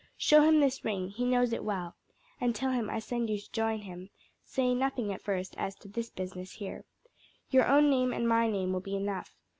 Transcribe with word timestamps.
Show 0.17 0.41
him 0.41 0.59
this 0.61 0.83
ring, 0.83 1.09
he 1.09 1.25
knows 1.25 1.53
it 1.53 1.63
well, 1.63 1.95
and 2.39 2.55
tell 2.55 2.71
him 2.71 2.89
I 2.89 2.97
sent 2.97 3.29
you 3.29 3.37
to 3.37 3.51
join 3.51 3.81
him; 3.81 4.09
say 4.43 4.73
nothing 4.73 5.13
at 5.13 5.21
first 5.21 5.53
as 5.59 5.75
to 5.75 5.87
this 5.87 6.09
business 6.09 6.53
here. 6.53 6.85
Your 7.51 7.67
own 7.67 7.91
name 7.91 8.11
and 8.11 8.27
my 8.27 8.47
name 8.49 8.73
will 8.73 8.79
be 8.79 8.95
enough. 8.95 9.35